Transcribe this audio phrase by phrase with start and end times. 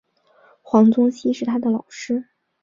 [0.63, 2.25] 黄宗羲是他的老师。